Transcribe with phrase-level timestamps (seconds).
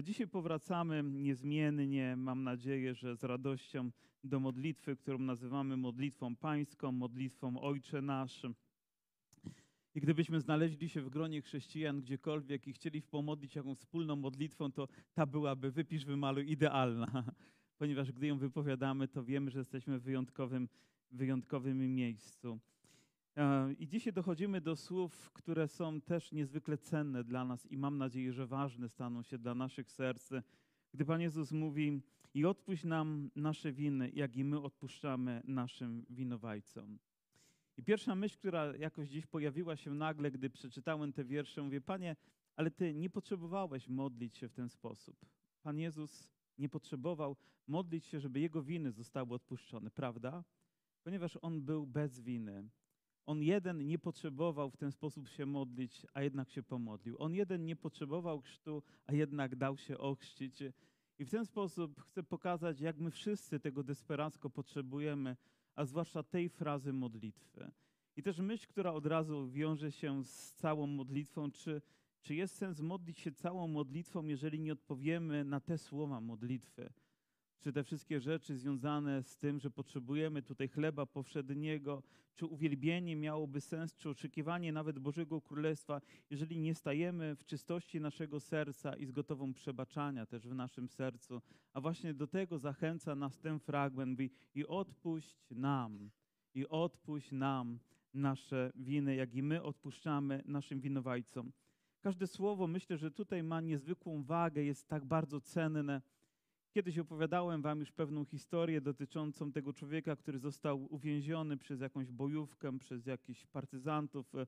[0.00, 3.90] A dzisiaj powracamy niezmiennie, mam nadzieję, że z radością
[4.24, 8.46] do modlitwy, którą nazywamy modlitwą pańską, modlitwą Ojcze Nasz.
[9.94, 14.88] I gdybyśmy znaleźli się w gronie chrześcijan gdziekolwiek i chcieli pomodlić jakąś wspólną modlitwą, to
[15.14, 17.24] ta byłaby wypisz, wymaluj idealna.
[17.78, 20.68] Ponieważ gdy ją wypowiadamy, to wiemy, że jesteśmy w wyjątkowym,
[21.10, 22.60] wyjątkowym miejscu.
[23.40, 27.98] E, I dzisiaj dochodzimy do słów, które są też niezwykle cenne dla nas i mam
[27.98, 30.30] nadzieję, że ważne staną się dla naszych serc.
[30.94, 32.02] Gdy Pan Jezus mówi:
[32.34, 36.98] I odpuść nam nasze winy, jak i my odpuszczamy naszym winowajcom.
[37.76, 42.16] I pierwsza myśl, która jakoś dziś pojawiła się nagle, gdy przeczytałem te wiersze, mówię: Panie,
[42.56, 45.16] ale Ty nie potrzebowałeś modlić się w ten sposób.
[45.62, 50.44] Pan Jezus nie potrzebował modlić się, żeby Jego winy zostały odpuszczone, prawda?
[51.04, 52.68] Ponieważ On był bez winy.
[53.26, 57.16] On jeden nie potrzebował w ten sposób się modlić, a jednak się pomodlił.
[57.18, 60.62] On jeden nie potrzebował chrztu, a jednak dał się ochrzcić.
[61.18, 65.36] I w ten sposób chcę pokazać, jak my wszyscy tego desperacko potrzebujemy,
[65.74, 67.70] a zwłaszcza tej frazy modlitwy.
[68.16, 71.82] I też myśl, która od razu wiąże się z całą modlitwą, czy,
[72.22, 76.92] czy jest sens modlić się całą modlitwą, jeżeli nie odpowiemy na te słowa modlitwy
[77.60, 82.02] czy te wszystkie rzeczy związane z tym, że potrzebujemy tutaj chleba powszedniego,
[82.36, 88.40] czy uwielbienie miałoby sens, czy oczekiwanie nawet Bożego Królestwa, jeżeli nie stajemy w czystości naszego
[88.40, 91.42] serca i z gotową przebaczania też w naszym sercu.
[91.72, 94.20] A właśnie do tego zachęca nas ten fragment
[94.54, 96.10] i odpuść nam,
[96.54, 97.78] i odpuść nam
[98.14, 101.52] nasze winy, jak i my odpuszczamy naszym winowajcom.
[102.00, 106.02] Każde słowo myślę, że tutaj ma niezwykłą wagę, jest tak bardzo cenne.
[106.74, 112.78] Kiedyś opowiadałem wam już pewną historię dotyczącą tego człowieka, który został uwięziony przez jakąś bojówkę,
[112.78, 114.46] przez jakichś partyzantów e,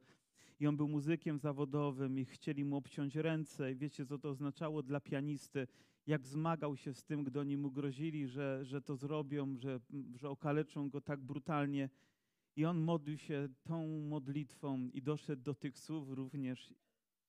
[0.60, 4.82] i on był muzykiem zawodowym i chcieli mu obciąć ręce i wiecie, co to oznaczało
[4.82, 5.66] dla pianisty,
[6.06, 9.80] jak zmagał się z tym, gdy oni mu grozili, że, że to zrobią, że,
[10.14, 11.88] że okaleczą go tak brutalnie.
[12.56, 16.74] I on modlił się tą modlitwą i doszedł do tych słów również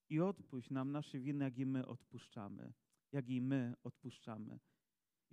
[0.10, 2.74] i odpuść nam nasze winy, jak i my odpuszczamy.
[3.12, 4.60] Jak i my odpuszczamy.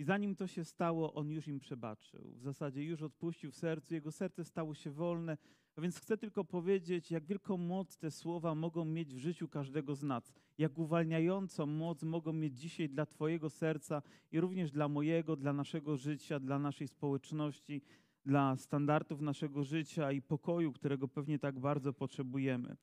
[0.00, 2.32] I zanim to się stało, on już im przebaczył.
[2.36, 5.38] W zasadzie już odpuścił w sercu, jego serce stało się wolne.
[5.76, 9.94] A więc chcę tylko powiedzieć, jak wielką moc te słowa mogą mieć w życiu każdego
[9.94, 10.32] z nas.
[10.58, 14.02] Jak uwalniającą moc mogą mieć dzisiaj dla Twojego serca
[14.32, 17.82] i również dla mojego, dla naszego życia, dla naszej społeczności,
[18.26, 22.76] dla standardów naszego życia i pokoju, którego pewnie tak bardzo potrzebujemy.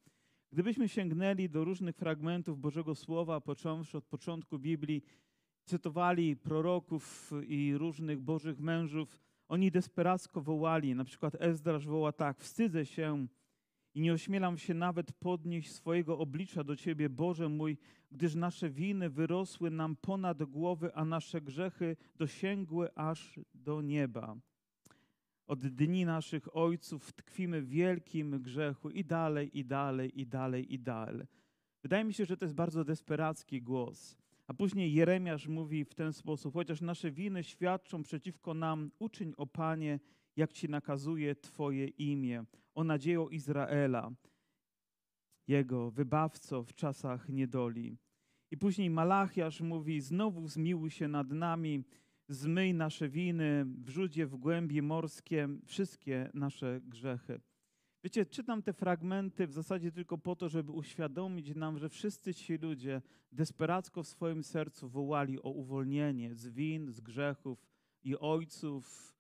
[0.51, 5.03] Gdybyśmy sięgnęli do różnych fragmentów Bożego Słowa, począwszy od początku Biblii,
[5.67, 12.85] cytowali proroków i różnych bożych mężów, oni desperacko wołali, na przykład Ezdrasz woła tak, wstydzę
[12.85, 13.27] się
[13.93, 17.77] i nie ośmielam się nawet podnieść swojego oblicza do Ciebie, Boże mój,
[18.11, 24.35] gdyż nasze winy wyrosły nam ponad głowy, a nasze grzechy dosięgły aż do nieba.
[25.47, 30.79] Od dni naszych ojców tkwimy w wielkim grzechu i dalej, i dalej, i dalej, i
[30.79, 31.27] dalej.
[31.83, 34.17] Wydaje mi się, że to jest bardzo desperacki głos.
[34.47, 39.47] A później Jeremiasz mówi w ten sposób: Chociaż nasze winy świadczą przeciwko nam, uczyń, o
[39.47, 39.99] Panie,
[40.35, 44.11] jak ci nakazuje Twoje imię, o nadzieją Izraela,
[45.47, 47.97] Jego wybawco w czasach niedoli.
[48.51, 51.83] I później Malachiasz mówi: Znowu zmiłuj się nad nami,
[52.29, 57.41] zmyj nasze winy, wrzuć je w głębie morskie, wszystkie nasze grzechy.
[58.07, 62.57] Wiecie, czytam te fragmenty w zasadzie tylko po to, żeby uświadomić nam, że wszyscy ci
[62.57, 63.01] ludzie
[63.31, 67.67] desperacko w swoim sercu wołali o uwolnienie z win, z grzechów
[68.03, 69.15] i ojców,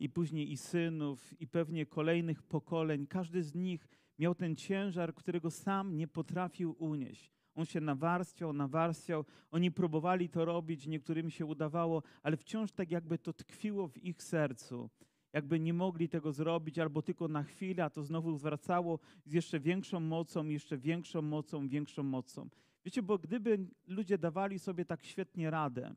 [0.00, 3.06] i później i synów, i pewnie kolejnych pokoleń.
[3.06, 3.88] Każdy z nich
[4.18, 7.30] miał ten ciężar, którego sam nie potrafił unieść.
[7.54, 9.24] On się nawarstwiał, nawarstwiał.
[9.50, 14.22] Oni próbowali to robić, niektórym się udawało, ale wciąż tak jakby to tkwiło w ich
[14.22, 14.90] sercu
[15.32, 19.60] jakby nie mogli tego zrobić, albo tylko na chwilę, a to znowu zwracało z jeszcze
[19.60, 22.48] większą mocą, jeszcze większą mocą, większą mocą.
[22.84, 25.94] Wiecie, bo gdyby ludzie dawali sobie tak świetnie radę,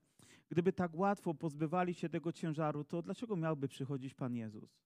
[0.50, 4.82] gdyby tak łatwo pozbywali się tego ciężaru, to dlaczego miałby przychodzić Pan Jezus?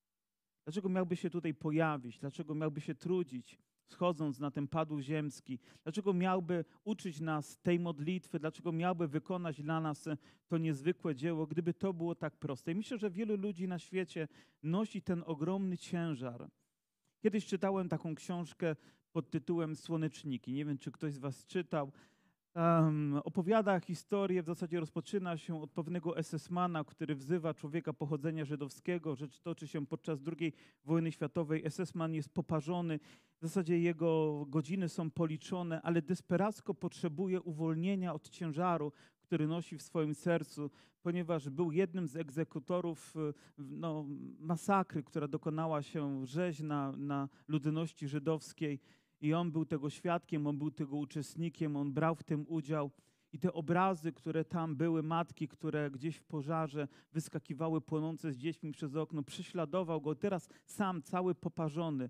[0.63, 2.19] Dlaczego miałby się tutaj pojawić?
[2.19, 3.59] Dlaczego miałby się trudzić?
[3.85, 5.59] Schodząc na ten padł ziemski?
[5.83, 8.39] Dlaczego miałby uczyć nas tej modlitwy?
[8.39, 10.09] Dlaczego miałby wykonać dla nas
[10.47, 12.71] to niezwykłe dzieło, gdyby to było tak proste?
[12.71, 14.27] I myślę, że wielu ludzi na świecie
[14.63, 16.49] nosi ten ogromny ciężar.
[17.19, 18.75] Kiedyś czytałem taką książkę
[19.11, 20.53] pod tytułem Słoneczniki.
[20.53, 21.91] Nie wiem, czy ktoś z Was czytał
[22.55, 29.15] um, opowiada historię, w zasadzie rozpoczyna się od pewnego SS-mana, który wzywa człowieka pochodzenia żydowskiego.
[29.15, 30.53] Rzecz toczy się podczas II
[30.85, 31.63] wojny światowej.
[31.69, 32.99] SS-man jest poparzony,
[33.39, 38.91] w zasadzie jego godziny są policzone, ale desperacko potrzebuje uwolnienia od ciężaru,
[39.21, 40.71] który nosi w swoim sercu,
[41.01, 44.05] ponieważ był jednym z egzekutorów y, no,
[44.39, 48.79] masakry, która dokonała się rzeź na, na ludności żydowskiej.
[49.25, 52.91] I on był tego świadkiem, on był tego uczestnikiem, on brał w tym udział.
[53.33, 58.71] I te obrazy, które tam były, matki, które gdzieś w pożarze wyskakiwały płonące z dziećmi
[58.71, 60.15] przez okno, prześladował go.
[60.15, 62.09] Teraz sam, cały poparzony,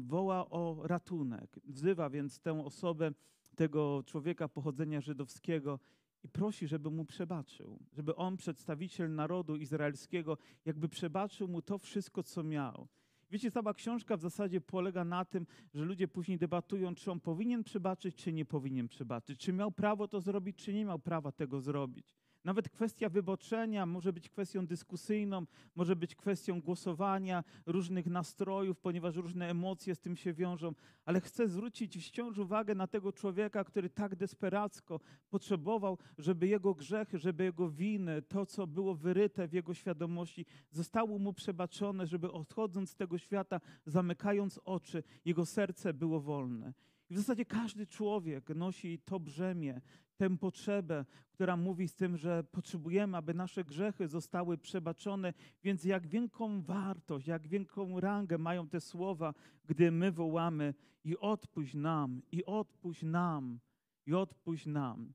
[0.00, 1.60] woła o ratunek.
[1.64, 3.12] Wzywa więc tę osobę,
[3.56, 5.80] tego człowieka pochodzenia żydowskiego
[6.22, 12.22] i prosi, żeby mu przebaczył, żeby on, przedstawiciel narodu izraelskiego, jakby przebaczył mu to wszystko,
[12.22, 12.88] co miał.
[13.30, 17.64] Wiecie, cała książka w zasadzie polega na tym, że ludzie później debatują, czy on powinien
[17.64, 21.60] przebaczyć, czy nie powinien przebaczyć, czy miał prawo to zrobić, czy nie miał prawa tego
[21.60, 22.17] zrobić.
[22.48, 25.46] Nawet kwestia wyboczenia może być kwestią dyskusyjną,
[25.76, 30.74] może być kwestią głosowania, różnych nastrojów, ponieważ różne emocje z tym się wiążą.
[31.04, 35.00] Ale chcę zwrócić wciąż uwagę na tego człowieka, który tak desperacko
[35.30, 41.18] potrzebował, żeby jego grzechy, żeby jego winy, to co było wyryte w jego świadomości, zostało
[41.18, 46.72] mu przebaczone, żeby odchodząc z tego świata, zamykając oczy, jego serce było wolne.
[47.10, 49.80] I w zasadzie każdy człowiek nosi to brzemię,
[50.18, 55.34] tę potrzebę, która mówi z tym, że potrzebujemy, aby nasze grzechy zostały przebaczone.
[55.62, 59.34] Więc jak wielką wartość, jak wielką rangę mają te słowa,
[59.66, 60.74] gdy my wołamy
[61.04, 63.58] i odpuść nam, i odpuść nam,
[64.06, 65.12] i odpuść nam.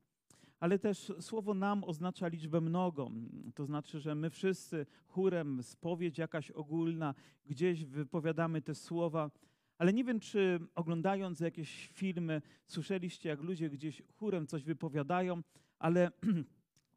[0.60, 3.28] Ale też słowo nam oznacza liczbę mnogą.
[3.54, 7.14] To znaczy, że my wszyscy chórem, spowiedź jakaś ogólna,
[7.46, 9.30] gdzieś wypowiadamy te słowa
[9.78, 15.42] ale nie wiem, czy oglądając jakieś filmy, słyszeliście, jak ludzie gdzieś chórem coś wypowiadają,
[15.78, 16.10] ale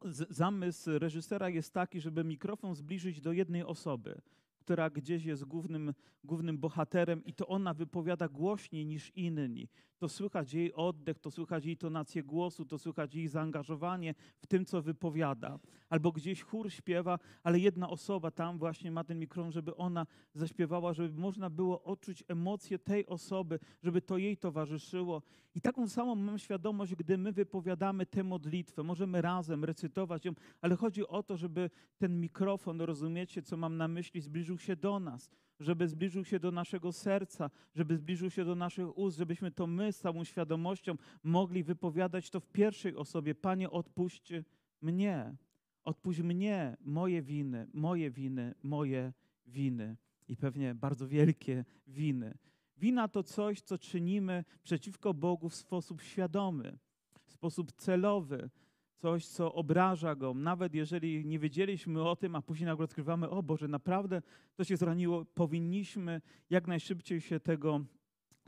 [0.30, 4.20] zamysł reżysera jest taki, żeby mikrofon zbliżyć do jednej osoby
[4.68, 5.94] która gdzieś jest głównym,
[6.24, 9.68] głównym bohaterem i to ona wypowiada głośniej niż inni.
[9.98, 14.64] To słychać jej oddech, to słychać jej tonację głosu, to słychać jej zaangażowanie w tym,
[14.64, 15.58] co wypowiada.
[15.88, 20.92] Albo gdzieś chór śpiewa, ale jedna osoba tam właśnie ma ten mikrofon, żeby ona zaśpiewała,
[20.92, 25.22] żeby można było odczuć emocje tej osoby, żeby to jej towarzyszyło.
[25.54, 28.82] I taką samą mam świadomość, gdy my wypowiadamy tę modlitwę.
[28.82, 33.88] Możemy razem recytować ją, ale chodzi o to, żeby ten mikrofon, rozumiecie, co mam na
[33.88, 35.30] myśli, zbliżył się do nas,
[35.60, 39.92] żeby zbliżył się do naszego serca, żeby zbliżył się do naszych ust, żebyśmy to my
[39.92, 43.34] z całą świadomością mogli wypowiadać to w pierwszej osobie.
[43.34, 44.32] Panie, odpuść
[44.80, 45.36] mnie.
[45.84, 49.12] Odpuść mnie, moje winy, moje winy, moje
[49.46, 49.96] winy
[50.28, 52.38] i pewnie bardzo wielkie winy.
[52.76, 56.78] Wina to coś, co czynimy przeciwko Bogu w sposób świadomy,
[57.24, 58.50] w sposób celowy,
[58.98, 60.34] coś, co obraża Go.
[60.34, 64.22] Nawet jeżeli nie wiedzieliśmy o tym, a później nagle odkrywamy, o Boże, naprawdę
[64.56, 67.84] to się zraniło, powinniśmy jak najszybciej się tego,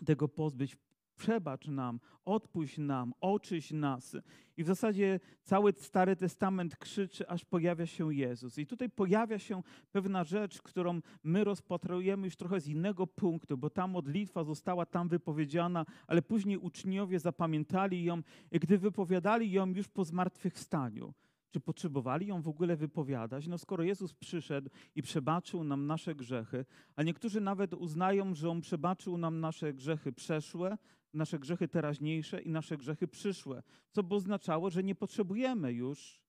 [0.05, 0.77] tego pozbyć
[1.21, 4.17] przebacz nam, odpuść nam, oczyś nas.
[4.57, 8.59] I w zasadzie cały Stary Testament krzyczy, aż pojawia się Jezus.
[8.59, 9.63] I tutaj pojawia się
[9.93, 15.09] pewna rzecz, którą my rozpatrujemy już trochę z innego punktu, bo ta modlitwa została tam
[15.09, 21.15] wypowiedziana, ale później uczniowie zapamiętali ją, gdy wypowiadali ją już po zmartwychwstaniu.
[21.51, 23.47] Czy potrzebowali ją w ogóle wypowiadać?
[23.47, 26.65] No skoro Jezus przyszedł i przebaczył nam nasze grzechy,
[26.97, 30.79] a niektórzy nawet uznają, że On przebaczył nam nasze grzechy przeszłe,
[31.15, 36.21] nasze grzechy teraźniejsze i nasze grzechy przyszłe, co by oznaczało, że nie potrzebujemy już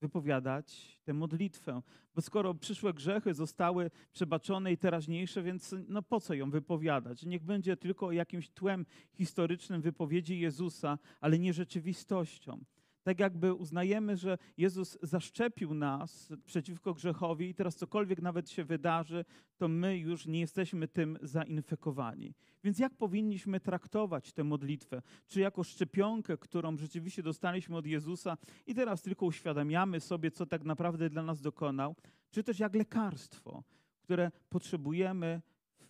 [0.00, 1.82] wypowiadać tę modlitwę,
[2.14, 7.22] bo skoro przyszłe grzechy zostały przebaczone i teraźniejsze, więc no po co ją wypowiadać?
[7.22, 12.64] Niech będzie tylko jakimś tłem historycznym wypowiedzi Jezusa, ale nie rzeczywistością.
[13.06, 19.24] Tak jakby uznajemy, że Jezus zaszczepił nas przeciwko grzechowi i teraz cokolwiek nawet się wydarzy,
[19.56, 22.34] to my już nie jesteśmy tym zainfekowani.
[22.64, 25.02] Więc jak powinniśmy traktować tę modlitwę?
[25.26, 28.36] Czy jako szczepionkę, którą rzeczywiście dostaliśmy od Jezusa
[28.66, 31.96] i teraz tylko uświadamiamy sobie, co tak naprawdę dla nas dokonał,
[32.30, 33.64] czy też jak lekarstwo,
[34.00, 35.42] które potrzebujemy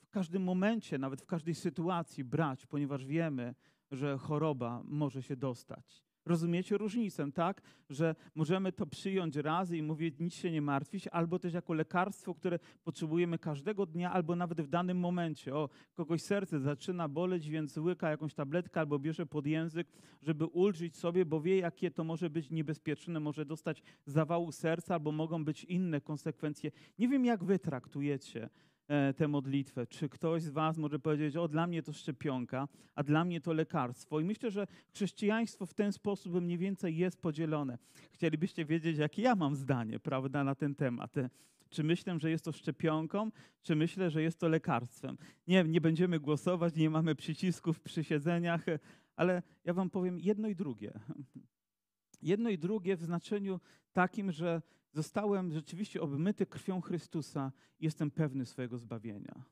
[0.02, 3.54] w każdym momencie, nawet w każdej sytuacji brać, ponieważ wiemy,
[3.90, 6.05] że choroba może się dostać.
[6.26, 7.62] Rozumiecie różnicę, tak?
[7.90, 12.35] Że możemy to przyjąć raz i mówić, nic się nie martwić, albo też jako lekarstwo,
[12.35, 15.54] które potrzebujemy każdego dnia, albo nawet w danym momencie.
[15.54, 19.88] O, kogoś serce zaczyna boleć, więc łyka jakąś tabletkę albo bierze pod język,
[20.23, 25.12] żeby ulżyć sobie, bo wie, jakie to może być niebezpieczne, może dostać zawału serca, albo
[25.12, 26.71] mogą być inne konsekwencje.
[26.99, 28.49] Nie wiem, jak wy traktujecie
[29.16, 29.87] tę modlitwę.
[29.87, 33.52] Czy ktoś z Was może powiedzieć, o dla mnie to szczepionka, a dla mnie to
[33.52, 34.21] lekarstwo.
[34.21, 37.78] I myślę, że chrześcijaństwo w ten sposób mniej więcej jest podzielone.
[38.12, 41.14] Chcielibyście wiedzieć, jakie ja mam zdanie, prawda, na ten temat.
[41.71, 43.31] Czy myślę, że jest to szczepionką,
[43.62, 45.19] czy myślę, że jest to lekarstwem.
[45.47, 48.64] Nie, nie będziemy głosować, nie mamy przycisków przy siedzeniach,
[49.16, 50.93] ale ja Wam powiem jedno i drugie.
[52.23, 53.61] Jedno i drugie w znaczeniu
[53.93, 54.62] takim, że
[54.96, 59.44] zostałem rzeczywiście obmyty krwią Chrystusa i jestem pewny swojego zbawienia.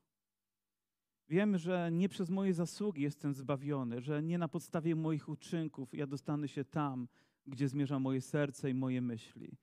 [1.29, 6.07] Wiem, że nie przez moje zasługi jestem zbawiony, że nie na podstawie moich uczynków ja
[6.07, 7.07] dostanę się tam,
[7.47, 9.57] gdzie zmierza moje serce i moje myśli.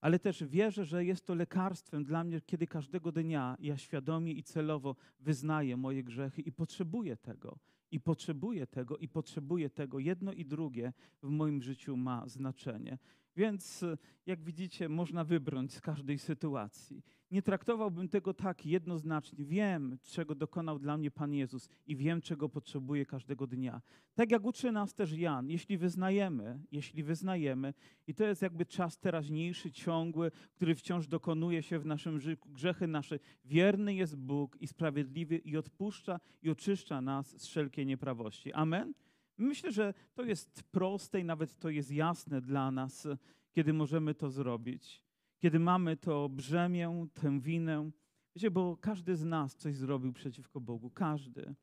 [0.00, 4.42] Ale też wierzę, że jest to lekarstwem dla mnie, kiedy każdego dnia ja świadomie i
[4.42, 7.58] celowo wyznaję moje grzechy i potrzebuję tego.
[7.90, 9.98] I potrzebuję tego, i potrzebuję tego.
[9.98, 10.92] Jedno i drugie
[11.22, 12.98] w moim życiu ma znaczenie.
[13.38, 13.84] Więc
[14.26, 17.02] jak widzicie, można wybrnąć z każdej sytuacji.
[17.30, 19.44] Nie traktowałbym tego tak jednoznacznie.
[19.44, 23.82] Wiem, czego dokonał dla mnie Pan Jezus i wiem, czego potrzebuję każdego dnia.
[24.14, 27.74] Tak jak uczy nas też Jan, jeśli wyznajemy, jeśli wyznajemy,
[28.06, 32.86] i to jest jakby czas teraźniejszy, ciągły, który wciąż dokonuje się w naszym życiu, grzechy
[32.86, 33.18] nasze.
[33.44, 38.52] Wierny jest Bóg i sprawiedliwy i odpuszcza i oczyszcza nas z wszelkiej nieprawości.
[38.52, 38.94] Amen.
[39.38, 43.08] Myślę, że to jest proste i nawet to jest jasne dla nas,
[43.52, 45.02] kiedy możemy to zrobić.
[45.38, 47.90] Kiedy mamy to brzemię, tę winę.
[48.36, 50.90] Wiecie, bo każdy z nas coś zrobił przeciwko Bogu.
[50.90, 51.54] Każdy.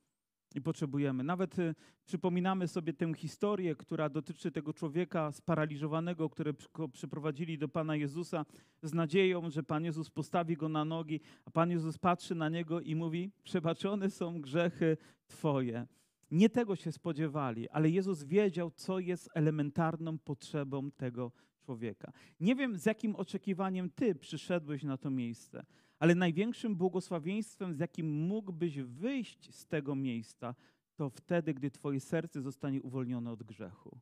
[0.56, 1.24] I potrzebujemy.
[1.24, 6.54] Nawet y, przypominamy sobie tę historię, która dotyczy tego człowieka sparaliżowanego, które
[6.94, 8.46] przyprowadzili do Pana Jezusa
[8.82, 12.82] z nadzieją, że Pan Jezus postawi go na nogi, a Pan Jezus patrzy na niego
[12.82, 15.88] i mówi: Przebaczone są grzechy Twoje.
[16.36, 22.12] Nie tego się spodziewali, ale Jezus wiedział, co jest elementarną potrzebą tego człowieka.
[22.40, 25.66] Nie wiem, z jakim oczekiwaniem ty przyszedłeś na to miejsce,
[26.00, 30.56] ale największym błogosławieństwem, z jakim mógłbyś wyjść z tego miejsca,
[30.96, 34.00] to wtedy, gdy twoje serce zostanie uwolnione od grzechu.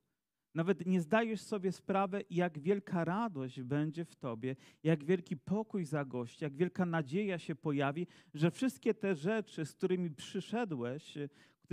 [0.55, 6.43] Nawet nie zdajesz sobie sprawy, jak wielka radość będzie w tobie, jak wielki pokój zagości,
[6.43, 11.17] jak wielka nadzieja się pojawi, że wszystkie te rzeczy, z którymi przyszedłeś,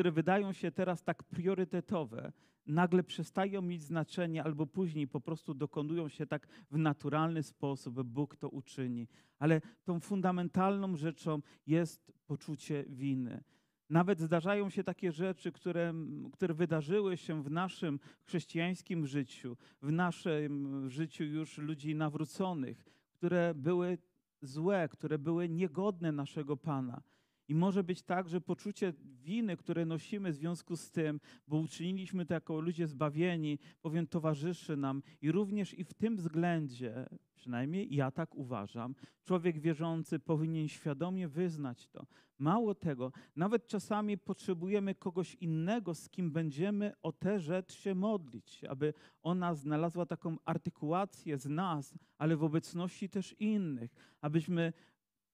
[0.00, 2.32] które wydają się teraz tak priorytetowe,
[2.66, 8.36] nagle przestają mieć znaczenie, albo później po prostu dokonują się tak w naturalny sposób, Bóg
[8.36, 9.08] to uczyni.
[9.38, 13.44] Ale tą fundamentalną rzeczą jest poczucie winy.
[13.90, 15.94] Nawet zdarzają się takie rzeczy, które,
[16.32, 23.98] które wydarzyły się w naszym chrześcijańskim życiu, w naszym życiu już ludzi nawróconych, które były
[24.42, 27.02] złe, które były niegodne naszego Pana.
[27.50, 28.92] I może być tak, że poczucie
[29.22, 34.76] winy, które nosimy w związku z tym, bo uczyniliśmy to jako ludzie zbawieni, powiem, towarzyszy
[34.76, 35.02] nam.
[35.22, 41.88] I również i w tym względzie, przynajmniej ja tak uważam, człowiek wierzący powinien świadomie wyznać
[41.88, 42.06] to.
[42.38, 48.64] Mało tego, nawet czasami potrzebujemy kogoś innego, z kim będziemy o tę rzecz się modlić,
[48.64, 54.72] aby ona znalazła taką artykułację z nas, ale w obecności też innych, abyśmy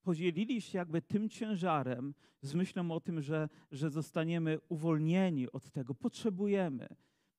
[0.06, 5.94] podzielili się jakby tym ciężarem z myślą o tym, że, że zostaniemy uwolnieni od tego.
[5.94, 6.88] Potrzebujemy.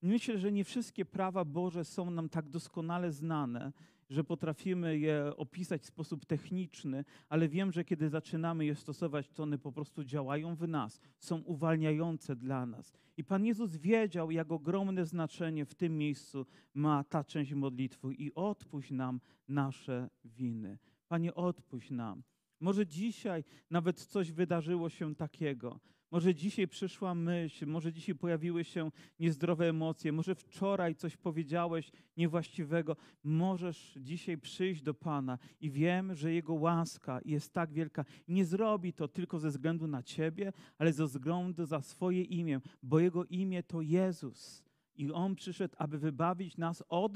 [0.02, 3.74] Myślę, że nie wszystkie prawa Boże są nam tak doskonale znane,
[4.10, 9.44] że potrafimy je opisać w sposób techniczny, ale wiem, że kiedy zaczynamy je stosować, to
[9.44, 12.94] one po prostu działają w nas, są uwalniające dla nas.
[13.18, 18.34] I Pan Jezus wiedział, jak ogromne znaczenie w tym miejscu ma ta część modlitwy i
[18.36, 20.78] odpuść nam nasze winy.
[21.08, 22.24] Panie, odpuść nam.
[22.60, 25.80] Może dzisiaj nawet coś wydarzyło się takiego.
[26.12, 32.96] Może dzisiaj przyszła myśl, może dzisiaj pojawiły się niezdrowe emocje, może wczoraj coś powiedziałeś niewłaściwego.
[33.24, 38.06] Możesz dzisiaj przyjść do Pana i wiem, że Jego łaska jest tak wielka.
[38.28, 43.00] Nie zrobi to tylko ze względu na Ciebie, ale ze względu za swoje imię, bo
[43.00, 44.64] Jego imię to Jezus.
[44.96, 47.14] I On przyszedł, aby wybawić nas od.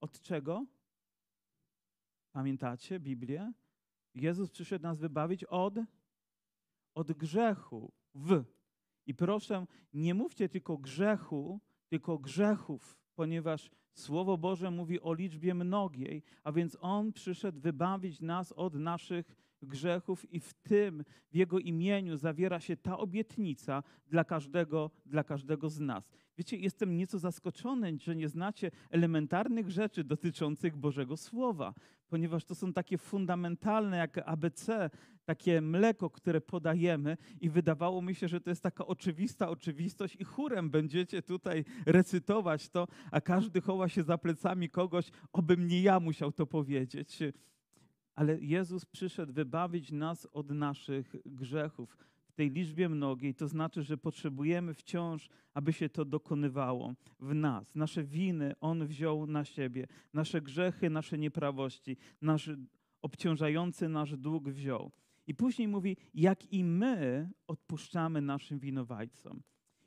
[0.00, 0.66] Od czego?
[2.32, 3.52] Pamiętacie Biblię?
[4.14, 5.74] Jezus przyszedł nas wybawić od,
[6.94, 7.92] od grzechu.
[8.14, 8.44] W.
[9.06, 16.22] I proszę, nie mówcie tylko grzechu, tylko grzechów, ponieważ Słowo Boże mówi o liczbie mnogiej,
[16.44, 22.16] a więc On przyszedł wybawić nas od naszych grzechów i w tym, w Jego imieniu
[22.16, 26.10] zawiera się ta obietnica dla każdego, dla każdego z nas.
[26.38, 31.74] Wiecie, jestem nieco zaskoczony, że nie znacie elementarnych rzeczy dotyczących Bożego Słowa,
[32.08, 34.90] ponieważ to są takie fundamentalne jak ABC,
[35.24, 40.24] takie mleko, które podajemy i wydawało mi się, że to jest taka oczywista oczywistość i
[40.24, 46.00] chórem będziecie tutaj recytować to, a każdy chowa się za plecami kogoś, obym nie ja
[46.00, 47.18] musiał to powiedzieć.
[48.14, 53.98] Ale Jezus przyszedł wybawić nas od naszych grzechów w tej liczbie mnogiej, to znaczy, że
[53.98, 57.74] potrzebujemy wciąż, aby się to dokonywało w nas.
[57.74, 62.50] Nasze winy On wziął na siebie, nasze grzechy, nasze nieprawości, nasz
[63.02, 64.92] obciążający nasz dług wziął.
[65.26, 69.42] I później mówi, jak i my odpuszczamy naszym winowajcom.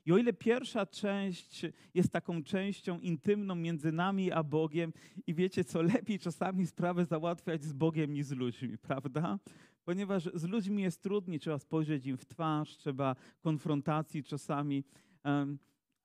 [0.06, 4.92] I o ile pierwsza część jest taką częścią intymną między nami a Bogiem,
[5.26, 9.38] i wiecie co, lepiej czasami sprawę załatwiać z Bogiem niż z ludźmi, prawda?
[9.84, 14.84] Ponieważ z ludźmi jest trudniej, trzeba spojrzeć im w twarz, trzeba konfrontacji czasami.
[15.24, 15.58] Um,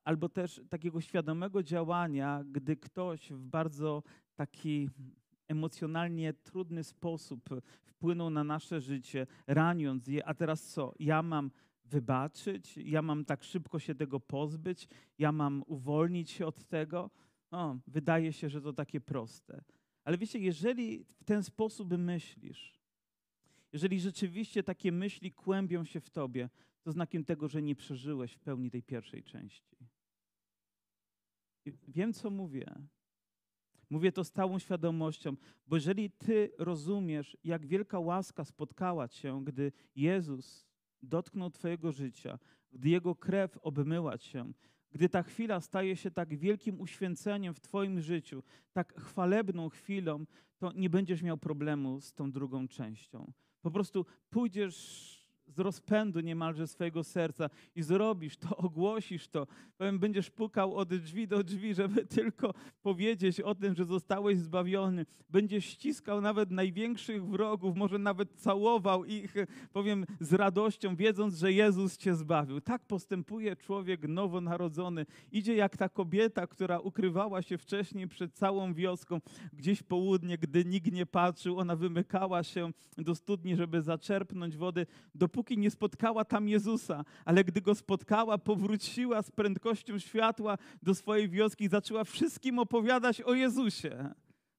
[0.04, 4.02] albo też takiego świadomego działania, gdy ktoś w bardzo
[4.34, 4.88] taki
[5.48, 7.48] emocjonalnie trudny sposób
[7.84, 10.94] wpłynął na nasze życie, raniąc je, a teraz co?
[10.98, 11.50] Ja mam
[11.92, 17.10] wybaczyć, ja mam tak szybko się tego pozbyć, ja mam uwolnić się od tego.
[17.86, 19.64] Wydaje się, że to takie proste.
[20.04, 22.80] Ale wiecie, jeżeli w ten sposób myślisz,
[23.72, 26.50] jeżeli rzeczywiście takie myśli kłębią się w tobie,
[26.82, 29.76] to znakiem tego, że nie przeżyłeś w pełni tej pierwszej części.
[31.88, 32.66] Wiem, co mówię.
[33.90, 39.72] Mówię to z całą świadomością, bo jeżeli Ty rozumiesz, jak wielka łaska spotkała Cię, gdy
[39.96, 40.66] Jezus
[41.02, 42.38] dotknął Twojego życia,
[42.72, 44.44] gdy Jego krew obmyła Cię,
[44.92, 48.42] gdy ta chwila staje się tak wielkim uświęceniem w Twoim życiu,
[48.72, 50.24] tak chwalebną chwilą,
[50.58, 53.32] to nie będziesz miał problemu z tą drugą częścią.
[53.62, 59.46] Po prostu pójdziesz z rozpędu niemalże swojego serca i zrobisz to, ogłosisz to.
[59.78, 65.06] Powiem, będziesz pukał od drzwi do drzwi, żeby tylko powiedzieć o tym, że zostałeś zbawiony.
[65.30, 69.34] Będziesz ściskał nawet największych wrogów, może nawet całował ich,
[69.72, 72.60] powiem, z radością, wiedząc, że Jezus cię zbawił.
[72.60, 75.06] Tak postępuje człowiek nowonarodzony.
[75.32, 79.20] Idzie jak ta kobieta, która ukrywała się wcześniej przed całą wioską,
[79.52, 81.58] gdzieś południe, gdy nikt nie patrzył.
[81.58, 87.44] Ona wymykała się do studni, żeby zaczerpnąć wody, dopóki dopóki nie spotkała tam Jezusa, ale
[87.44, 93.34] gdy go spotkała, powróciła z prędkością światła do swojej wioski i zaczęła wszystkim opowiadać o
[93.34, 94.14] Jezusie.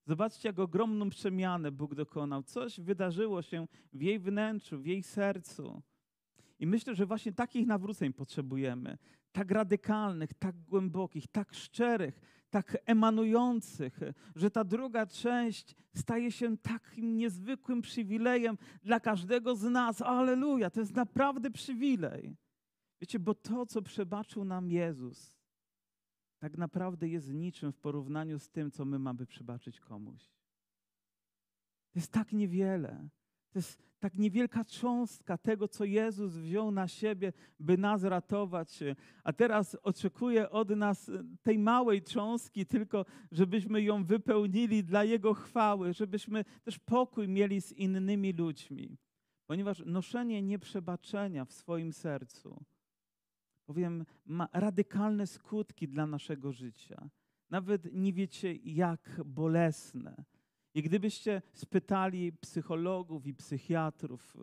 [0.05, 2.43] Zobaczcie, jak ogromną przemianę Bóg dokonał.
[2.43, 5.81] Coś wydarzyło się w jej wnętrzu, w jej sercu.
[6.59, 8.97] I myślę, że właśnie takich nawróceń potrzebujemy.
[9.33, 13.99] Tak radykalnych, tak głębokich, tak szczerych, tak emanujących,
[14.35, 20.01] że ta druga część staje się takim niezwykłym przywilejem dla każdego z nas.
[20.01, 22.35] Aleluja, to jest naprawdę przywilej.
[23.01, 25.37] Wiecie, bo to, co przebaczył nam Jezus,
[26.39, 30.21] tak naprawdę jest niczym w porównaniu z tym, co my mamy przebaczyć komuś.
[31.95, 33.09] Jest tak niewiele.
[33.53, 38.79] To jest tak niewielka cząstka tego, co Jezus wziął na siebie, by nas ratować.
[39.23, 41.11] A teraz oczekuje od nas
[41.43, 47.71] tej małej cząstki, tylko żebyśmy ją wypełnili dla Jego chwały, żebyśmy też pokój mieli z
[47.71, 48.97] innymi ludźmi.
[49.47, 52.63] Ponieważ noszenie nieprzebaczenia w swoim sercu,
[53.65, 57.09] powiem, ma radykalne skutki dla naszego życia.
[57.49, 60.23] Nawet nie wiecie, jak bolesne
[60.73, 64.37] i gdybyście spytali psychologów i psychiatrów,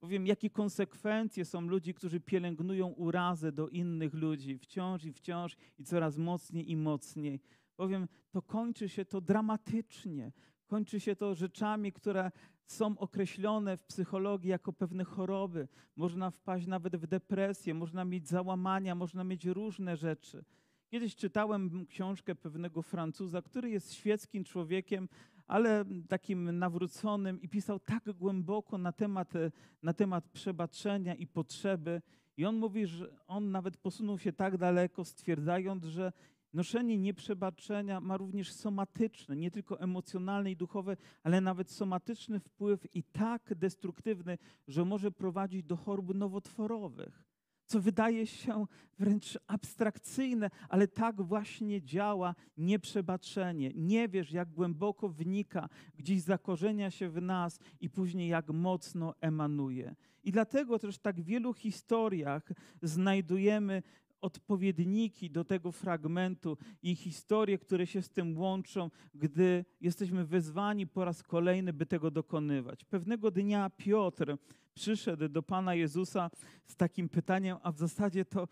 [0.00, 5.84] powiem, jakie konsekwencje są ludzi, którzy pielęgnują urazę do innych ludzi wciąż i wciąż i
[5.84, 7.40] coraz mocniej i mocniej,
[7.76, 10.32] powiem, to kończy się to dramatycznie.
[10.66, 12.30] Kończy się to rzeczami, które
[12.66, 15.68] są określone w psychologii jako pewne choroby.
[15.96, 20.44] Można wpaść nawet w depresję, można mieć załamania, można mieć różne rzeczy.
[20.90, 25.08] Kiedyś czytałem książkę pewnego Francuza, który jest świeckim człowiekiem,
[25.48, 29.50] ale takim nawróconym i pisał tak głęboko na temat, e,
[29.82, 32.02] na temat przebaczenia i potrzeby.
[32.36, 36.12] I on mówi, że on nawet posunął się tak daleko, stwierdzając, że
[36.52, 43.02] noszenie nieprzebaczenia ma również somatyczny, nie tylko emocjonalny i duchowy, ale nawet somatyczny wpływ i
[43.02, 47.27] tak destruktywny, że może prowadzić do chorób nowotworowych
[47.68, 48.66] co wydaje się
[48.98, 53.72] wręcz abstrakcyjne, ale tak właśnie działa nieprzebaczenie.
[53.74, 59.94] Nie wiesz, jak głęboko wnika, gdzieś zakorzenia się w nas i później jak mocno emanuje.
[60.24, 62.52] I dlatego też w tak wielu historiach
[62.82, 63.82] znajdujemy
[64.20, 71.04] odpowiedniki do tego fragmentu i historie, które się z tym łączą, gdy jesteśmy wezwani po
[71.04, 72.84] raz kolejny, by tego dokonywać.
[72.84, 74.36] Pewnego dnia Piotr
[74.74, 76.30] przyszedł do Pana Jezusa
[76.66, 78.48] z takim pytaniem, a w zasadzie to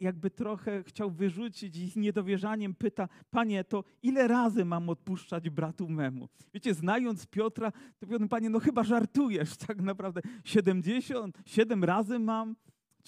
[0.00, 5.88] jakby trochę chciał wyrzucić i z niedowierzaniem pyta, Panie, to ile razy mam odpuszczać bratu
[5.88, 6.28] memu?
[6.54, 10.20] Wiecie, znając Piotra, to powiem, Panie, no chyba żartujesz tak naprawdę.
[10.44, 12.56] 77 razy mam?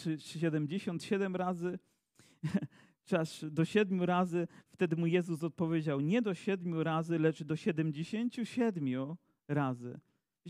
[0.02, 1.78] Czy 77 razy?
[3.04, 4.48] Czy aż do siedmiu razy?
[4.68, 9.16] Wtedy mu Jezus odpowiedział, nie do siedmiu razy, lecz do 77
[9.48, 10.00] razy.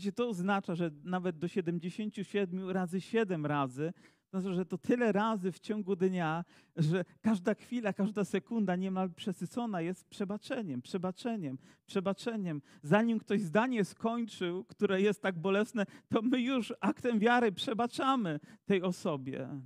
[0.01, 3.93] Wiecie, to oznacza, że nawet do 77 razy 7 razy,
[4.29, 9.13] to znaczy, że to tyle razy w ciągu dnia, że każda chwila, każda sekunda niemal
[9.13, 12.61] przesycona jest przebaczeniem, przebaczeniem, przebaczeniem.
[12.83, 18.81] Zanim ktoś zdanie skończył, które jest tak bolesne, to my już aktem wiary przebaczamy tej
[18.81, 19.61] osobie.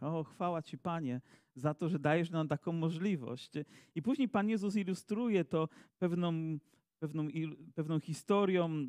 [0.00, 1.20] O, chwała Ci, Panie,
[1.54, 3.52] za to, że dajesz nam taką możliwość.
[3.94, 6.58] I później Pan Jezus ilustruje to pewną,
[6.98, 7.28] pewną,
[7.74, 8.88] pewną historią,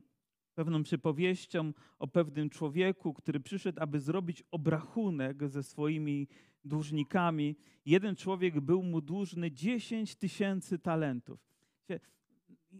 [0.55, 6.27] pewną przypowieścią o pewnym człowieku, który przyszedł, aby zrobić obrachunek ze swoimi
[6.65, 7.55] dłużnikami.
[7.85, 11.53] Jeden człowiek był mu dłużny 10 tysięcy talentów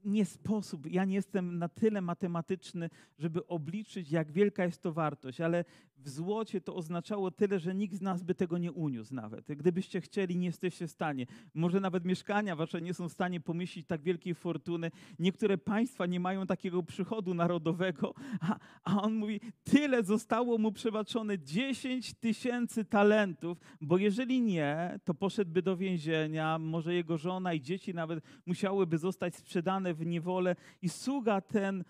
[0.05, 5.41] nie sposób, ja nie jestem na tyle matematyczny, żeby obliczyć, jak wielka jest to wartość,
[5.41, 5.65] ale
[6.03, 9.45] w złocie to oznaczało tyle, że nikt z nas by tego nie uniósł nawet.
[9.47, 11.25] Gdybyście chcieli, nie jesteście w stanie.
[11.53, 14.91] Może nawet mieszkania wasze nie są w stanie pomieścić tak wielkiej fortuny.
[15.19, 21.39] Niektóre państwa nie mają takiego przychodu narodowego, a, a on mówi, tyle zostało mu przebaczone
[21.39, 27.93] 10 tysięcy talentów, bo jeżeli nie, to poszedłby do więzienia, może jego żona i dzieci
[27.93, 31.83] nawet musiałyby zostać sprzedane w niewolę i sługa ten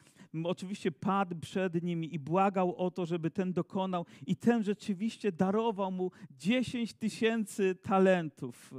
[0.43, 5.91] oczywiście padł przed nim i błagał o to, żeby ten dokonał, i ten rzeczywiście darował
[5.91, 8.74] mu 10 tysięcy talentów.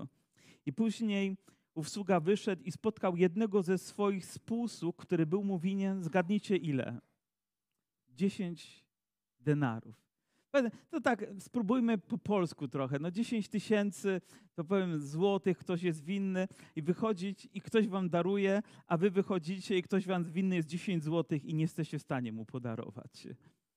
[0.66, 1.36] I później
[1.74, 7.00] ów sługa wyszedł i spotkał jednego ze swoich spółsług, który był mu winien, zgadnijcie ile?
[8.08, 8.84] 10
[9.40, 10.03] denarów.
[10.90, 12.98] To tak, spróbujmy po polsku trochę.
[12.98, 14.20] No 10 tysięcy,
[14.54, 19.78] to powiem złotych, ktoś jest winny i wychodzić i ktoś wam daruje, a wy wychodzicie
[19.78, 23.28] i ktoś wam winny jest 10 złotych i nie jesteście w stanie mu podarować.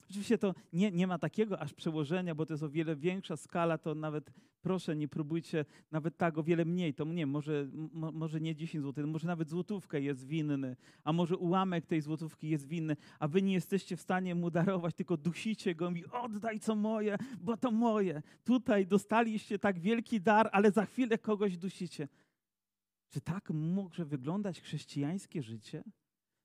[0.10, 3.78] Oczywiście to nie, nie ma takiego aż przełożenia, bo to jest o wiele większa skala,
[3.78, 8.56] to nawet proszę nie próbujcie nawet tak o wiele mniej, to nie, może, może nie
[8.56, 13.28] 10 zł, może nawet złotówkę jest winny, a może ułamek tej złotówki jest winny, a
[13.28, 17.58] wy nie jesteście w stanie mu darować, tylko dusicie go i oddaj co moje, bo
[17.58, 18.22] to moje.
[18.44, 22.08] Tutaj dostaliście tak wielki dar, ale za chwilę kogoś dusicie.
[23.10, 25.84] Czy tak może wyglądać chrześcijańskie życie?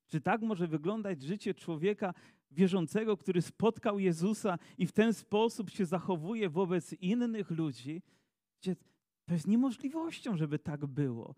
[0.09, 2.14] Czy tak może wyglądać życie człowieka
[2.53, 8.03] wierzącego, który spotkał Jezusa i w ten sposób się zachowuje wobec innych ludzi?
[9.27, 11.35] To jest niemożliwością, żeby tak było.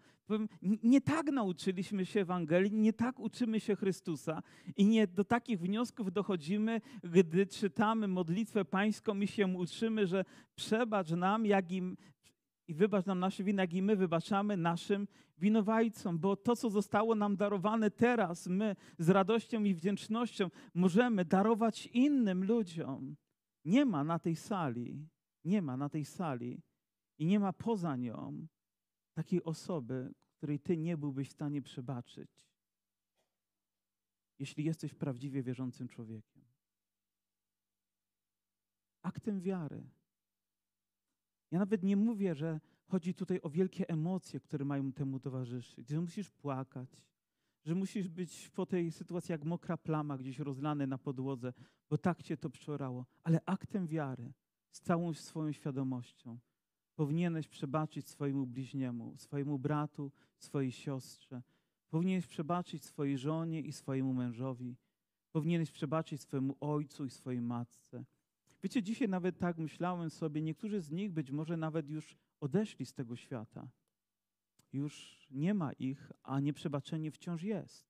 [0.83, 4.42] Nie tak nauczyliśmy się Ewangelii, nie tak uczymy się Chrystusa
[4.77, 10.24] i nie do takich wniosków dochodzimy, gdy czytamy modlitwę pańską i się uczymy, że
[10.57, 11.96] przebacz nam, jak im
[12.68, 17.14] i wybacz nam nasze winy, jak i my wybaczamy naszym winowajcom, bo to, co zostało
[17.14, 23.16] nam darowane teraz, my z radością i wdzięcznością możemy darować innym ludziom.
[23.64, 25.09] Nie ma na tej sali,
[25.44, 26.62] nie ma na tej sali
[27.18, 28.46] i nie ma poza nią
[29.14, 32.31] takiej osoby, której ty nie byłbyś w stanie przebaczyć,
[34.38, 36.44] jeśli jesteś prawdziwie wierzącym człowiekiem.
[39.03, 39.90] Aktem wiary
[41.54, 46.00] ja nawet nie mówię, że chodzi tutaj o wielkie emocje, które mają temu towarzyszyć, że
[46.00, 46.88] musisz płakać,
[47.64, 51.52] że musisz być po tej sytuacji jak mokra plama gdzieś rozlany na podłodze,
[51.90, 53.06] bo tak cię to przeorało.
[53.22, 54.32] Ale aktem wiary,
[54.70, 56.38] z całą swoją świadomością,
[56.94, 61.42] powinieneś przebaczyć swojemu bliźniemu, swojemu bratu, swojej siostrze.
[61.90, 64.76] Powinieneś przebaczyć swojej żonie i swojemu mężowi.
[65.32, 68.04] Powinieneś przebaczyć swojemu ojcu i swojej matce.
[68.64, 72.94] Wiecie, dzisiaj nawet tak myślałem sobie, niektórzy z nich być może nawet już odeszli z
[72.94, 73.68] tego świata.
[74.72, 77.87] Już nie ma ich, a nieprzebaczenie wciąż jest.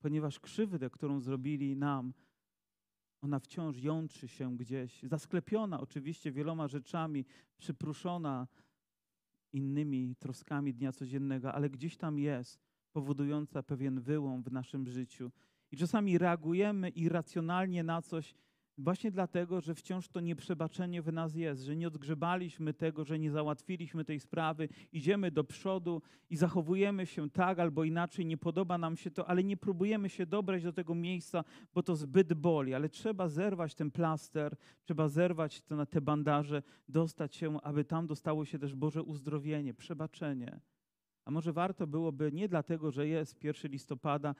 [0.00, 2.14] Ponieważ krzywdę, którą zrobili nam,
[3.20, 7.24] ona wciąż jątrzy się gdzieś, zasklepiona oczywiście wieloma rzeczami,
[7.58, 8.48] przypruszona
[9.52, 12.60] innymi troskami dnia codziennego, ale gdzieś tam jest,
[12.92, 15.32] powodująca pewien wyłom w naszym życiu.
[15.70, 18.34] I czasami reagujemy irracjonalnie na coś,
[18.82, 23.30] Właśnie dlatego, że wciąż to nieprzebaczenie w nas jest, że nie odgrzebaliśmy tego, że nie
[23.30, 28.96] załatwiliśmy tej sprawy, idziemy do przodu i zachowujemy się tak albo inaczej, nie podoba nam
[28.96, 32.88] się to, ale nie próbujemy się dobrać do tego miejsca, bo to zbyt boli, ale
[32.88, 38.44] trzeba zerwać ten plaster, trzeba zerwać to na te bandaże, dostać się, aby tam dostało
[38.44, 40.60] się też Boże uzdrowienie, przebaczenie.
[41.24, 44.34] A może warto byłoby nie dlatego, że jest 1 listopada,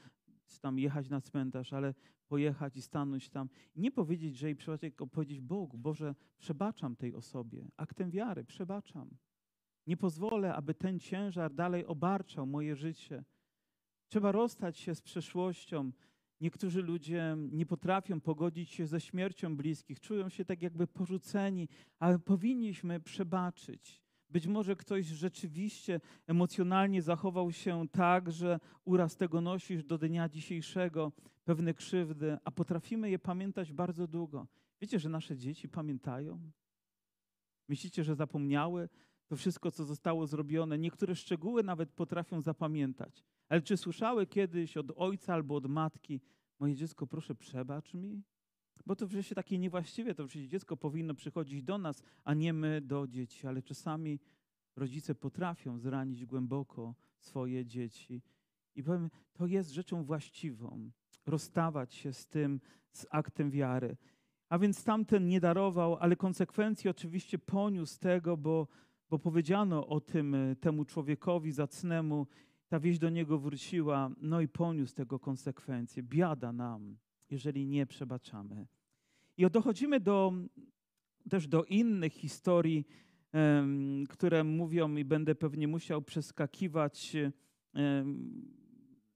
[0.59, 1.95] tam jechać na cmentarz, ale
[2.29, 3.49] pojechać i stanąć tam.
[3.77, 7.69] Nie powiedzieć, że jej przebaczać, tylko powiedzieć Bogu, Boże, przebaczam tej osobie.
[7.77, 9.11] Aktem wiary, przebaczam.
[9.87, 13.25] Nie pozwolę, aby ten ciężar dalej obarczał moje życie.
[14.09, 15.93] Trzeba rozstać się z przeszłością.
[16.41, 22.19] Niektórzy ludzie nie potrafią pogodzić się ze śmiercią bliskich, czują się tak jakby porzuceni, ale
[22.19, 24.03] powinniśmy przebaczyć.
[24.31, 31.13] Być może ktoś rzeczywiście emocjonalnie zachował się tak, że uraz tego nosisz do dnia dzisiejszego,
[31.45, 34.47] pewne krzywdy, a potrafimy je pamiętać bardzo długo.
[34.81, 36.51] Wiecie, że nasze dzieci pamiętają?
[37.69, 38.89] Myślicie, że zapomniały
[39.27, 40.79] to wszystko, co zostało zrobione?
[40.79, 43.25] Niektóre szczegóły nawet potrafią zapamiętać.
[43.49, 46.21] Ale czy słyszały kiedyś od ojca albo od matki,
[46.59, 48.23] moje dziecko, proszę przebacz mi?
[48.87, 52.81] Bo to wreszcie takie niewłaściwie, to przecież dziecko powinno przychodzić do nas, a nie my
[52.81, 53.47] do dzieci.
[53.47, 54.21] Ale czasami
[54.77, 58.23] rodzice potrafią zranić głęboko swoje dzieci.
[58.75, 60.91] I powiem, to jest rzeczą właściwą,
[61.27, 62.61] rozstawać się z tym,
[62.93, 63.97] z aktem wiary.
[64.49, 68.69] A więc tamten nie darował, ale konsekwencje oczywiście poniósł tego, bo,
[69.11, 72.27] bo powiedziano o tym e, temu człowiekowi zacnemu,
[72.69, 76.03] ta wieść do niego wróciła, no i poniósł tego konsekwencje.
[76.03, 76.97] Biada nam,
[77.31, 78.67] jeżeli nie przebaczamy.
[79.37, 80.33] I dochodzimy do,
[81.31, 82.87] też do innych historii,
[84.09, 87.17] które mówią, i będę pewnie musiał przeskakiwać,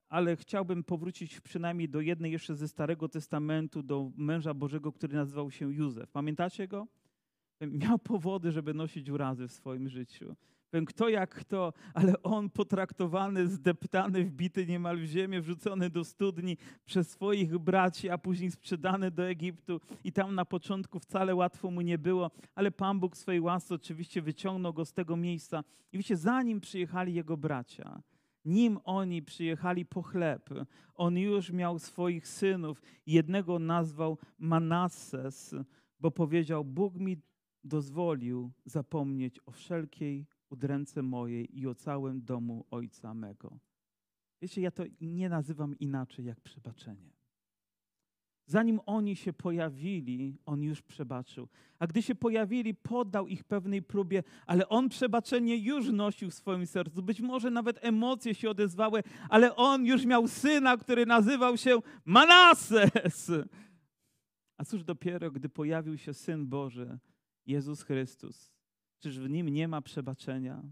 [0.09, 5.51] ale chciałbym powrócić przynajmniej do jednej jeszcze ze Starego Testamentu, do męża Bożego, który nazywał
[5.51, 6.11] się Józef.
[6.11, 6.87] Pamiętacie go?
[7.61, 10.37] Miał powody, żeby nosić urazy w swoim życiu.
[10.87, 17.11] Kto jak kto, ale on potraktowany, zdeptany, wbity niemal w ziemię, wrzucony do studni przez
[17.11, 19.81] swoich braci, a później sprzedany do Egiptu.
[20.05, 24.23] I tam na początku wcale łatwo mu nie było, ale Pan Bóg swojej łasce oczywiście
[24.23, 25.65] wyciągnął go z tego miejsca.
[25.93, 28.03] I wiecie, zanim przyjechali jego bracia,
[28.45, 30.51] nim oni przyjechali po chleb,
[30.95, 32.83] on już miał swoich synów.
[33.07, 35.55] Jednego nazwał Manasses,
[36.01, 37.17] bo powiedział: Bóg mi
[37.65, 43.59] dozwolił zapomnieć o wszelkiej udręce mojej i o całym domu ojca mego.
[44.43, 47.11] Wiecie, ja to nie nazywam inaczej jak przebaczenie.
[48.47, 51.49] Zanim oni się pojawili, on już przebaczył.
[51.79, 56.67] A gdy się pojawili, poddał ich pewnej próbie, ale on przebaczenie już nosił w swoim
[56.67, 57.03] sercu.
[57.03, 63.31] Być może nawet emocje się odezwały, ale on już miał syna, który nazywał się Manases.
[64.57, 66.99] A cóż dopiero, gdy pojawił się Syn Boży,
[67.47, 68.54] Jezus Chrystus,
[69.05, 70.63] czyż w nim nie ma przebaczenia?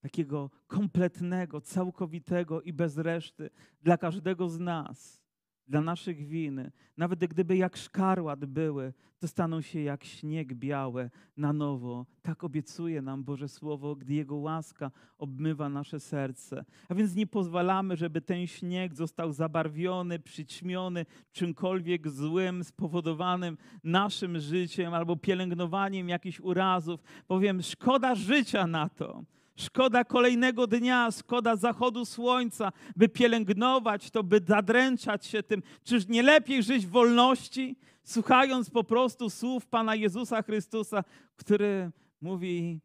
[0.00, 3.50] Takiego kompletnego, całkowitego i bez reszty
[3.82, 5.22] dla każdego z nas
[5.68, 11.52] dla naszych win, nawet gdyby jak szkarłat były, to staną się jak śnieg białe na
[11.52, 12.06] nowo.
[12.22, 16.64] Tak obiecuje nam Boże Słowo, gdy Jego łaska obmywa nasze serce.
[16.88, 24.94] A więc nie pozwalamy, żeby ten śnieg został zabarwiony, przyćmiony czymkolwiek złym, spowodowanym naszym życiem
[24.94, 27.00] albo pielęgnowaniem jakichś urazów.
[27.26, 29.24] Powiem, szkoda życia na to.
[29.58, 35.62] Szkoda kolejnego dnia, szkoda zachodu słońca, by pielęgnować to, by zadręczać się tym.
[35.82, 41.04] Czyż nie lepiej żyć w wolności, słuchając po prostu słów Pana Jezusa Chrystusa,
[41.36, 41.90] który
[42.20, 42.80] mówi,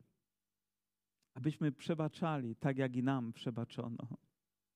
[1.33, 4.07] abyśmy przebaczali tak, jak i nam przebaczono.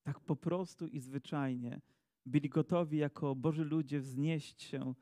[0.02, 1.80] Tak po prostu i zwyczajnie
[2.26, 4.94] byli gotowi jako Boży ludzie wznieść się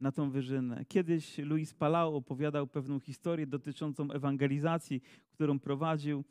[0.00, 0.84] na tą wyżynę.
[0.88, 6.24] Kiedyś Luis Palau opowiadał pewną historię dotyczącą ewangelizacji, którą prowadził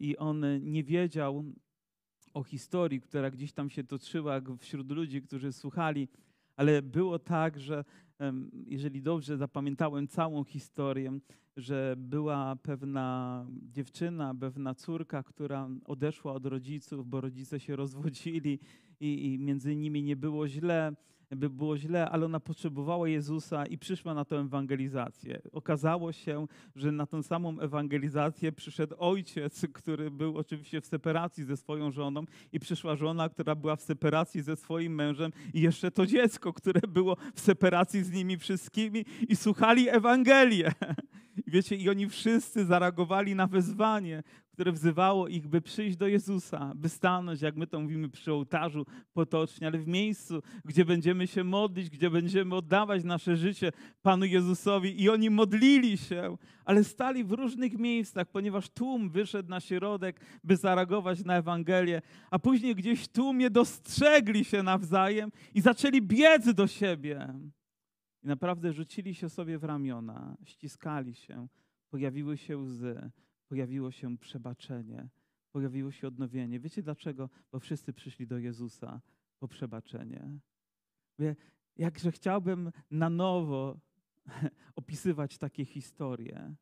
[0.00, 1.44] i on nie wiedział
[2.34, 6.08] o historii, która gdzieś tam się toczyła wśród ludzi, którzy słuchali,
[6.56, 7.84] ale było tak, że
[8.66, 11.18] jeżeli dobrze zapamiętałem całą historię,
[11.56, 18.58] że była pewna dziewczyna, pewna córka, która odeszła od rodziców, bo rodzice się rozwodzili
[19.00, 20.92] i, i między nimi nie było źle
[21.36, 25.42] by było źle, ale ona potrzebowała Jezusa i przyszła na tę ewangelizację.
[25.52, 31.56] Okazało się, że na tę samą ewangelizację przyszedł ojciec, który był oczywiście w separacji ze
[31.56, 36.06] swoją żoną i przyszła żona, która była w separacji ze swoim mężem i jeszcze to
[36.06, 40.72] dziecko, które było w separacji z nimi wszystkimi i słuchali Ewangelię.
[41.46, 46.88] Wiecie, i oni wszyscy zareagowali na wezwanie, które wzywało ich, by przyjść do Jezusa, by
[46.88, 51.90] stanąć, jak my to mówimy przy ołtarzu potocznie, ale w miejscu, gdzie będziemy się modlić,
[51.90, 55.02] gdzie będziemy oddawać nasze życie Panu Jezusowi.
[55.02, 60.56] I oni modlili się, ale stali w różnych miejscach, ponieważ tłum wyszedł na środek, by
[60.56, 67.34] zareagować na Ewangelię, a później gdzieś tłumie dostrzegli się nawzajem i zaczęli biec do siebie.
[68.22, 71.46] I naprawdę rzucili się sobie w ramiona, ściskali się,
[71.90, 73.10] pojawiły się łzy,
[73.52, 75.08] pojawiło się przebaczenie,
[75.50, 76.60] pojawiło się odnowienie.
[76.60, 77.30] Wiecie dlaczego?
[77.50, 79.00] Bo wszyscy przyszli do Jezusa
[79.38, 80.38] po przebaczenie.
[81.18, 81.36] Mówię,
[81.76, 83.80] jakże chciałbym na nowo
[84.76, 86.54] opisywać takie historie.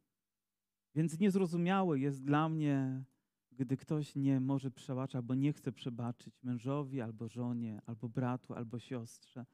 [0.94, 3.04] Więc niezrozumiałe jest dla mnie,
[3.52, 8.78] gdy ktoś nie może przebaczyć albo nie chce przebaczyć mężowi, albo żonie, albo bratu, albo
[8.78, 9.46] siostrze,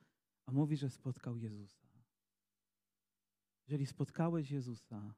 [0.46, 1.88] a mówi, że spotkał Jezusa.
[3.66, 5.14] Jeżeli spotkałeś Jezusa,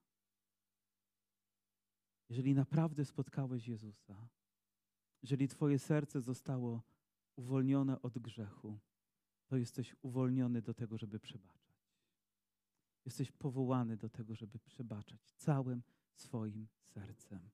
[2.28, 4.28] jeżeli naprawdę spotkałeś Jezusa,
[5.22, 6.82] jeżeli Twoje serce zostało
[7.36, 8.78] uwolnione od grzechu,
[9.46, 11.88] to jesteś uwolniony do tego, żeby przebaczać.
[13.04, 15.82] Jesteś powołany do tego, żeby przebaczać całym
[16.14, 17.50] swoim sercem.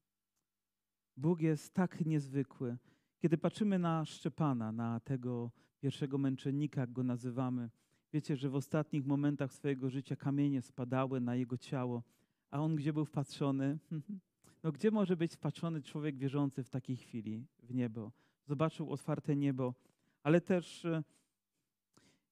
[1.17, 2.77] Bóg jest tak niezwykły.
[3.19, 7.71] Kiedy patrzymy na Szczepana, na tego pierwszego męczennika, jak go nazywamy,
[8.15, 12.03] Wiecie, że w ostatnich momentach swojego życia kamienie spadały na jego ciało,
[12.51, 13.79] a on gdzie był wpatrzony?
[14.65, 18.13] No gdzie może być wpatrzony człowiek wierzący w takiej chwili w niebo?
[18.45, 19.75] Zobaczył otwarte niebo,
[20.23, 21.03] ale też e,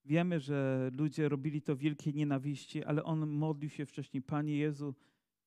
[0.05, 4.95] wiemy, że ludzie robili to wielkiej nienawiści, ale on modlił się wcześniej, Panie Jezu,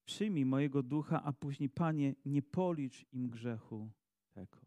[0.06, 3.89] przyjmij mojego ducha, a później, Panie, nie policz im grzechu
[4.32, 4.60] tego.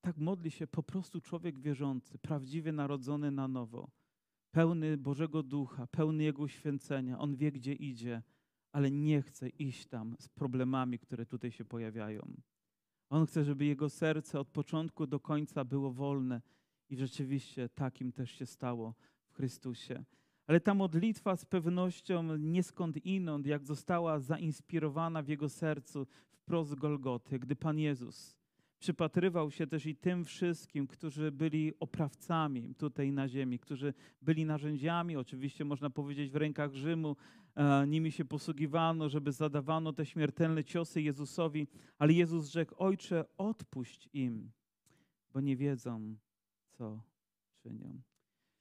[0.00, 3.90] Tak modli się po prostu człowiek wierzący, prawdziwie narodzony na nowo,
[4.50, 7.18] pełny Bożego Ducha, pełny Jego święcenia.
[7.18, 8.22] On wie, gdzie idzie,
[8.76, 12.36] ale nie chce iść tam z problemami, które tutaj się pojawiają.
[13.10, 16.42] On chce, żeby jego serce od początku do końca było wolne
[16.90, 18.94] i rzeczywiście takim też się stało
[19.26, 20.04] w Chrystusie.
[20.46, 26.74] Ale ta modlitwa z pewnością nie skąd inąd, jak została zainspirowana w jego sercu wprost
[26.74, 28.35] Golgoty, gdy Pan Jezus
[28.78, 35.16] przypatrywał się też i tym wszystkim, którzy byli oprawcami tutaj na ziemi, którzy byli narzędziami,
[35.16, 37.16] oczywiście można powiedzieć w rękach Rzymu,
[37.54, 44.08] e, nimi się posługiwano, żeby zadawano te śmiertelne ciosy Jezusowi, ale Jezus rzekł, Ojcze, odpuść
[44.12, 44.50] im,
[45.32, 46.16] bo nie wiedzą,
[46.70, 47.02] co
[47.62, 48.00] czynią.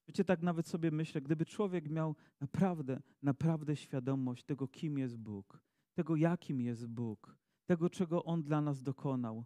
[0.08, 5.60] Wiecie, tak nawet sobie myślę, gdyby człowiek miał naprawdę, naprawdę świadomość tego, kim jest Bóg,
[5.93, 9.45] tego, jakim jest Bóg, tego, czego On dla nas dokonał,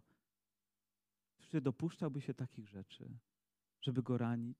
[1.50, 3.18] czy dopuszczałby się takich rzeczy,
[3.80, 4.58] żeby go ranić,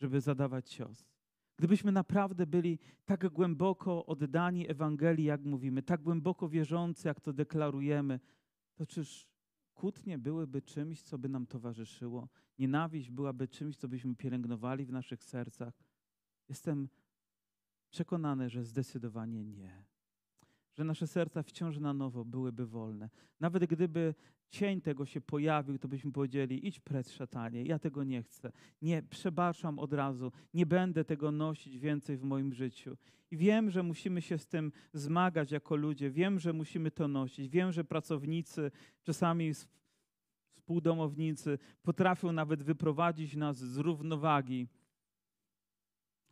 [0.00, 1.06] żeby zadawać cios?
[1.56, 8.20] Gdybyśmy naprawdę byli tak głęboko oddani Ewangelii, jak mówimy, tak głęboko wierzący, jak to deklarujemy,
[8.74, 9.28] to czyż
[9.74, 12.28] kłótnie byłyby czymś, co by nam towarzyszyło?
[12.58, 15.74] Nienawiść byłaby czymś, co byśmy pielęgnowali w naszych sercach?
[16.48, 16.88] Jestem
[17.90, 19.84] przekonany, że zdecydowanie nie.
[20.74, 23.10] Że nasze serca wciąż na nowo byłyby wolne.
[23.40, 24.14] Nawet gdyby
[24.50, 28.52] cień tego się pojawił, to byśmy powiedzieli: idź precz, szatanie, ja tego nie chcę.
[28.82, 32.96] Nie, przebaczam od razu, nie będę tego nosić więcej w moim życiu.
[33.30, 37.48] I wiem, że musimy się z tym zmagać jako ludzie, wiem, że musimy to nosić,
[37.48, 38.70] wiem, że pracownicy,
[39.02, 39.52] czasami
[40.54, 44.68] współdomownicy potrafią nawet wyprowadzić nas z równowagi.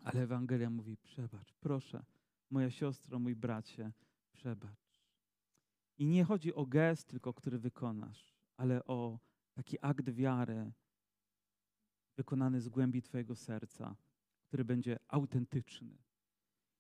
[0.04, 2.04] Ale Ewangelia mówi: przebacz, proszę,
[2.50, 3.92] moja siostro, mój bracie,
[4.38, 5.02] przebacz.
[5.98, 9.18] I nie chodzi o gest tylko, który wykonasz, ale o
[9.54, 10.72] taki akt wiary
[12.16, 13.96] wykonany z głębi Twojego serca,
[14.46, 15.98] który będzie autentyczny.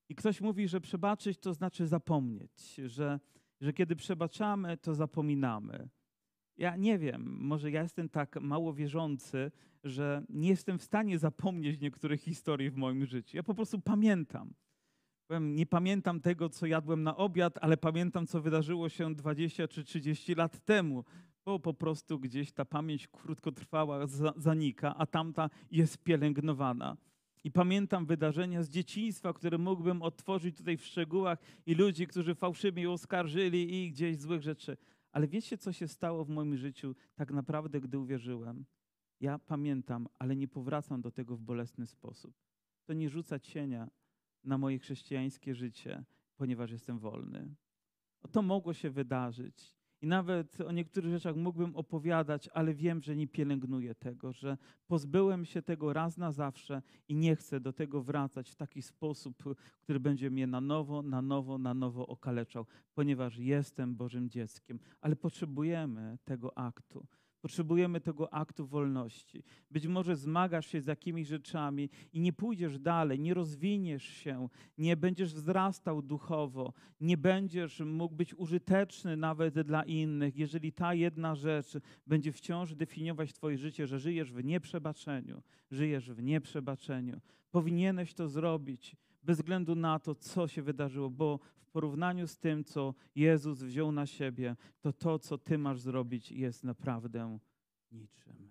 [0.08, 3.20] I ktoś mówi, że przebaczyć to znaczy zapomnieć, że,
[3.60, 5.88] że kiedy przebaczamy, to zapominamy.
[6.56, 9.50] Ja nie wiem, może ja jestem tak mało wierzący,
[9.84, 13.36] że nie jestem w stanie zapomnieć niektórych historii w moim życiu.
[13.36, 14.54] Ja po prostu pamiętam.
[15.28, 19.84] Powiem, nie pamiętam tego, co jadłem na obiad, ale pamiętam, co wydarzyło się 20 czy
[19.84, 21.04] 30 lat temu,
[21.44, 26.96] bo po prostu gdzieś ta pamięć krótkotrwała zanika, a tamta jest pielęgnowana.
[27.44, 32.90] I pamiętam wydarzenia z dzieciństwa, które mógłbym otworzyć tutaj w szczegółach i ludzi, którzy fałszywie
[32.90, 34.76] oskarżyli i gdzieś złych rzeczy.
[35.12, 38.64] Ale wiecie, co się stało w moim życiu tak naprawdę, gdy uwierzyłem?
[39.20, 42.34] Ja pamiętam, ale nie powracam do tego w bolesny sposób.
[42.84, 43.88] To nie rzuca cienia
[44.48, 46.04] na moje chrześcijańskie życie,
[46.36, 47.54] ponieważ jestem wolny.
[48.32, 49.78] To mogło się wydarzyć.
[50.00, 55.44] I nawet o niektórych rzeczach mógłbym opowiadać, ale wiem, że nie pielęgnuję tego, że pozbyłem
[55.44, 59.42] się tego raz na zawsze i nie chcę do tego wracać w taki sposób,
[59.80, 64.78] który będzie mnie na nowo, na nowo, na nowo okaleczał, ponieważ jestem Bożym dzieckiem.
[65.00, 67.06] Ale potrzebujemy tego aktu.
[67.40, 69.42] Potrzebujemy tego aktu wolności.
[69.70, 74.48] Być może zmagasz się z jakimiś rzeczami i nie pójdziesz dalej, nie rozwiniesz się,
[74.78, 81.34] nie będziesz wzrastał duchowo, nie będziesz mógł być użyteczny nawet dla innych, jeżeli ta jedna
[81.34, 87.20] rzecz będzie wciąż definiować Twoje życie, że żyjesz w nieprzebaczeniu, żyjesz w nieprzebaczeniu.
[87.50, 88.96] Powinieneś to zrobić
[89.28, 93.92] bez względu na to, co się wydarzyło, bo w porównaniu z tym, co Jezus wziął
[93.92, 97.38] na siebie, to to, co Ty masz zrobić, jest naprawdę
[97.92, 98.50] niczym.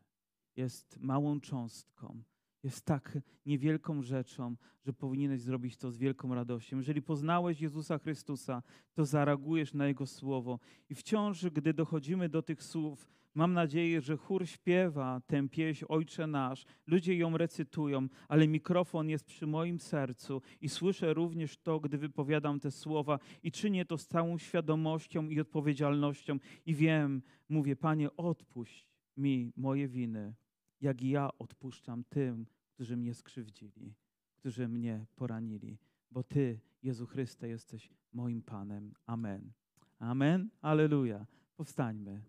[0.55, 2.23] Jest małą cząstką.
[2.67, 6.77] Jest tak niewielką rzeczą, że powinieneś zrobić to z wielką radością.
[6.77, 8.63] Jeżeli poznałeś Jezusa Chrystusa,
[8.93, 10.59] to zareagujesz na Jego słowo.
[10.89, 16.27] I wciąż, gdy dochodzimy do tych słów, Mam nadzieję, że chór śpiewa tę pieśń Ojcze
[16.27, 21.97] Nasz, ludzie ją recytują, ale mikrofon jest przy moim sercu i słyszę również to, gdy
[21.97, 28.15] wypowiadam te słowa i czynię to z całą świadomością i odpowiedzialnością i wiem, mówię, Panie,
[28.17, 28.87] odpuść
[29.17, 30.33] mi moje winy,
[30.81, 32.45] jak i ja odpuszczam tym,
[32.77, 33.95] którzy mnie skrzywdzili,
[34.35, 35.77] którzy mnie poranili,
[36.11, 38.93] bo Ty, Jezu Chryste, jesteś moim Panem.
[39.05, 39.51] Amen.
[39.99, 40.49] Amen.
[40.61, 41.25] Aleluja.
[41.55, 42.21] Powstańmy.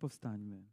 [0.00, 0.71] Powstańmy.